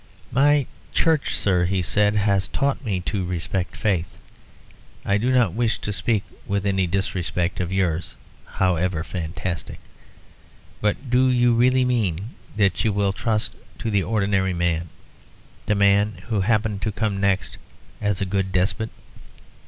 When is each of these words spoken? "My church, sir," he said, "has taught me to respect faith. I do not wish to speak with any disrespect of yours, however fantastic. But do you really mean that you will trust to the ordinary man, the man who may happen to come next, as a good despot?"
"My 0.31 0.65
church, 0.93 1.37
sir," 1.37 1.65
he 1.65 1.83
said, 1.83 2.15
"has 2.15 2.47
taught 2.47 2.83
me 2.83 3.01
to 3.01 3.23
respect 3.23 3.75
faith. 3.77 4.17
I 5.05 5.19
do 5.19 5.31
not 5.31 5.53
wish 5.53 5.77
to 5.77 5.93
speak 5.93 6.23
with 6.47 6.65
any 6.65 6.87
disrespect 6.87 7.59
of 7.59 7.71
yours, 7.71 8.17
however 8.53 9.03
fantastic. 9.03 9.79
But 10.81 11.11
do 11.11 11.29
you 11.29 11.53
really 11.53 11.85
mean 11.85 12.31
that 12.55 12.83
you 12.83 12.91
will 12.91 13.13
trust 13.13 13.51
to 13.77 13.91
the 13.91 14.01
ordinary 14.01 14.53
man, 14.53 14.89
the 15.67 15.75
man 15.75 16.21
who 16.29 16.39
may 16.39 16.47
happen 16.47 16.79
to 16.79 16.91
come 16.91 17.19
next, 17.21 17.59
as 18.01 18.21
a 18.21 18.25
good 18.25 18.51
despot?" 18.51 18.89